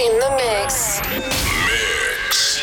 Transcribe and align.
In 0.00 0.18
the 0.18 0.30
mix. 0.36 1.00
Mix. 1.12 2.62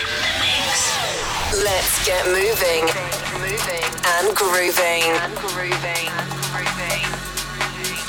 Let's 1.64 2.04
get 2.04 2.26
moving. 2.26 2.90
moving 3.38 3.86
And 4.18 4.36
grooving. 4.36 5.04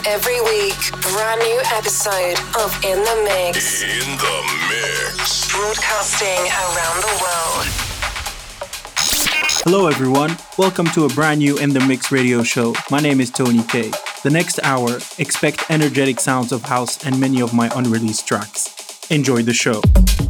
Every 0.06 0.41
week, 0.41 0.80
brand 1.12 1.41
new 1.43 1.61
episode 1.67 2.38
of 2.56 2.72
In 2.83 2.96
the 3.04 3.22
Mix. 3.29 3.83
In 3.83 4.16
the 4.16 4.43
mix. 4.70 5.52
Broadcasting 5.52 6.41
around 6.48 7.02
the 7.02 7.12
world. 7.21 7.66
Hello, 9.64 9.87
everyone. 9.87 10.39
Welcome 10.57 10.87
to 10.95 11.05
a 11.05 11.09
brand 11.11 11.41
new 11.41 11.59
In 11.59 11.75
the 11.75 11.80
Mix 11.80 12.11
radio 12.11 12.43
show. 12.43 12.75
My 12.91 13.00
name 13.00 13.21
is 13.21 13.30
Tony 13.30 13.62
Kay. 13.64 13.91
The 14.23 14.30
next 14.30 14.61
hour, 14.62 14.98
expect 15.18 15.71
energetic 15.71 16.21
sounds 16.21 16.52
of 16.52 16.62
house 16.62 17.05
and 17.05 17.21
many 17.21 17.43
of 17.43 17.52
my 17.52 17.71
unreleased 17.75 18.27
tracks. 18.27 18.79
Enjoy 19.11 19.42
the 19.42 19.52
show. 19.52 20.29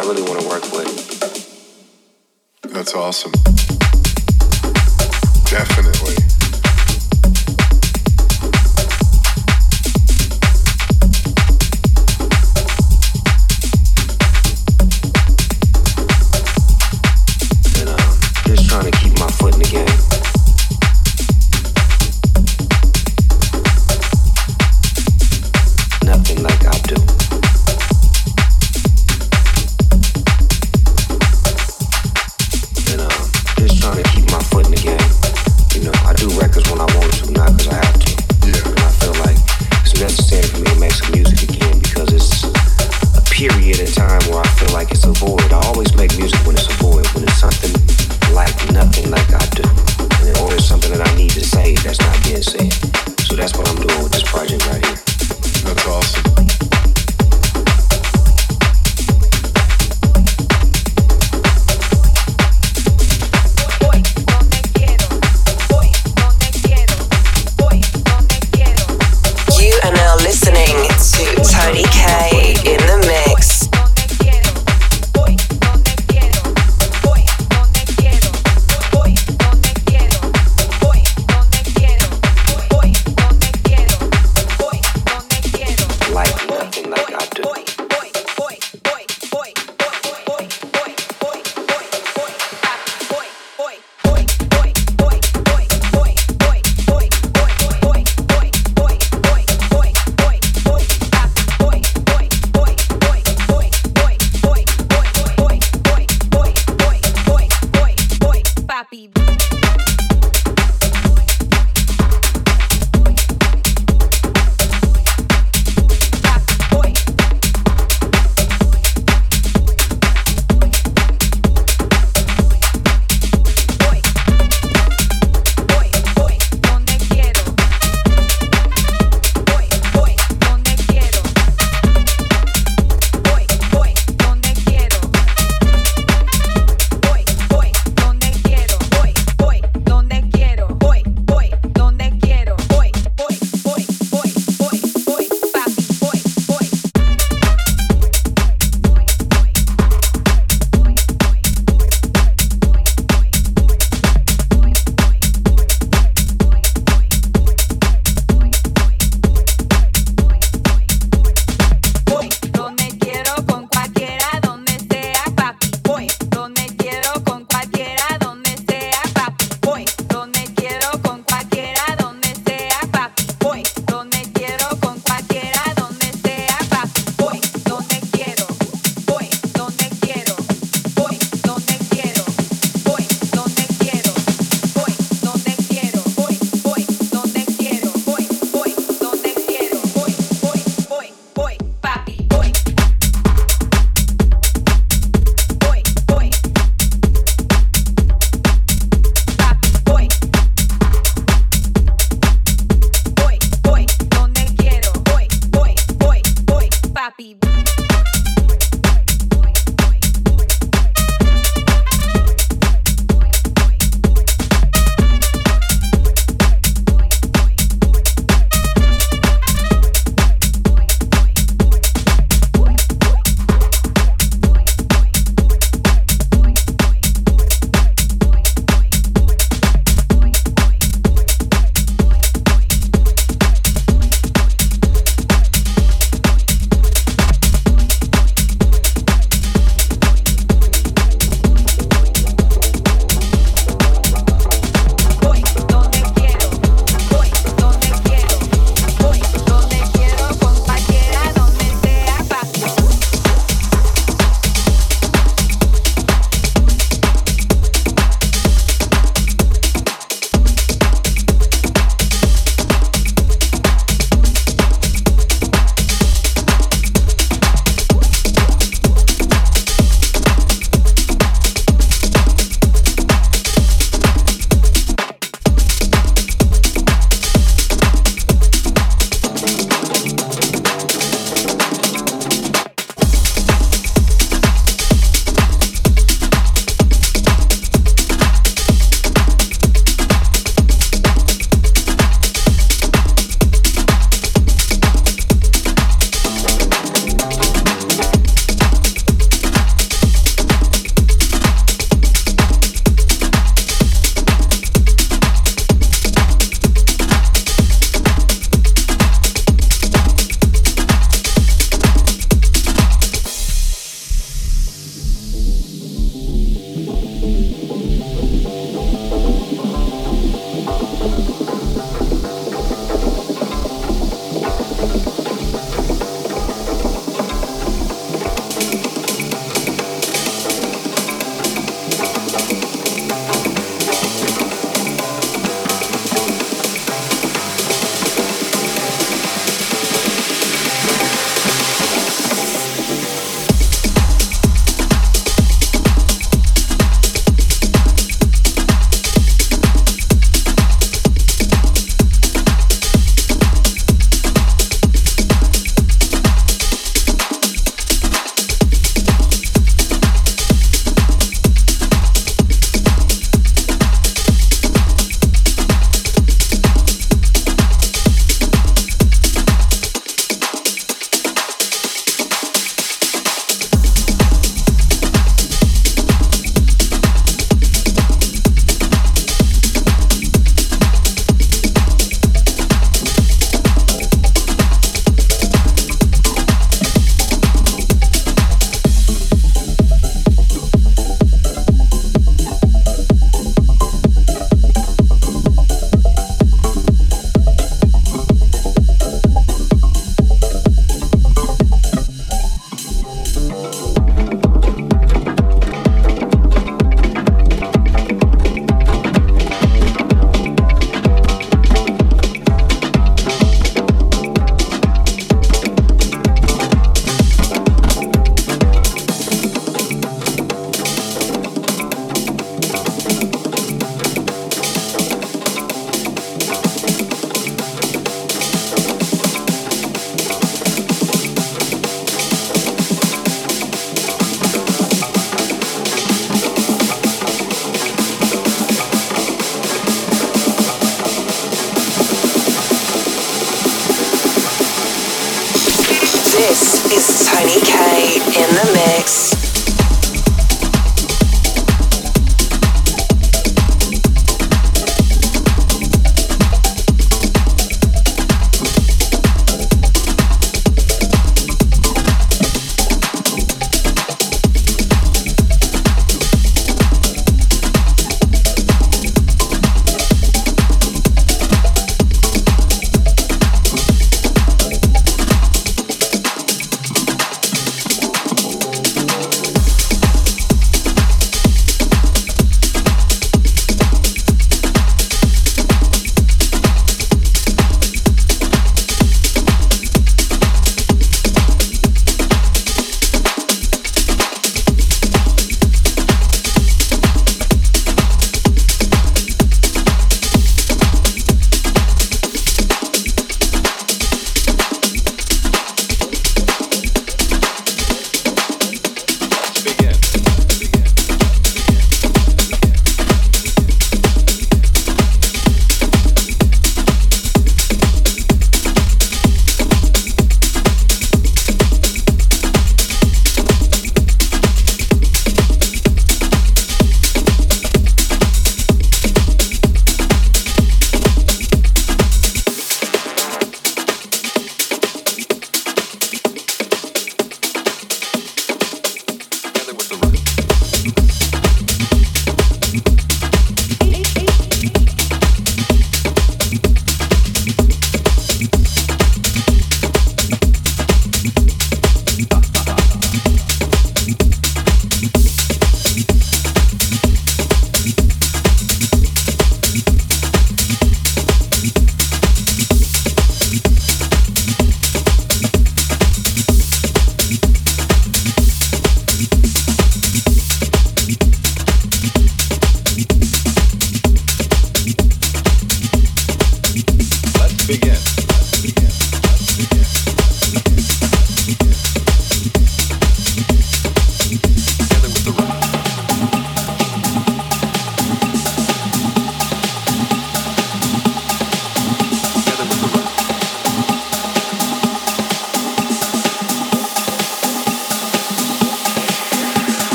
I 0.00 0.02
really 0.04 0.22
want 0.22 0.40
to 0.40 0.48
work 0.48 0.69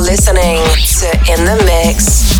listening 0.00 0.56
to 0.56 1.08
In 1.30 1.44
the 1.44 1.62
Mix. 1.66 2.33